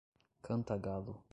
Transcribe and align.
Cantagalo 0.45 1.21